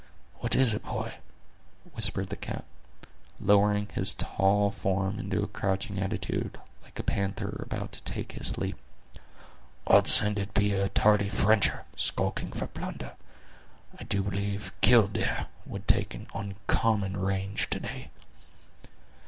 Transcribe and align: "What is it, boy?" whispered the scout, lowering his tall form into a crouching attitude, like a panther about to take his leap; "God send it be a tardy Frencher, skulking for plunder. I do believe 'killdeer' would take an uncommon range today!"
"What 0.39 0.55
is 0.55 0.73
it, 0.73 0.83
boy?" 0.83 1.13
whispered 1.93 2.29
the 2.29 2.35
scout, 2.35 2.65
lowering 3.39 3.87
his 3.93 4.15
tall 4.15 4.71
form 4.71 5.19
into 5.19 5.43
a 5.43 5.47
crouching 5.47 5.99
attitude, 5.99 6.59
like 6.81 6.97
a 6.97 7.03
panther 7.03 7.61
about 7.63 7.91
to 7.91 8.03
take 8.03 8.31
his 8.31 8.57
leap; 8.57 8.77
"God 9.85 10.07
send 10.07 10.39
it 10.39 10.55
be 10.55 10.73
a 10.73 10.89
tardy 10.89 11.29
Frencher, 11.29 11.85
skulking 11.95 12.51
for 12.51 12.65
plunder. 12.65 13.13
I 13.99 14.05
do 14.05 14.23
believe 14.23 14.71
'killdeer' 14.81 15.45
would 15.67 15.87
take 15.87 16.15
an 16.15 16.25
uncommon 16.33 17.17
range 17.17 17.69
today!" 17.69 18.09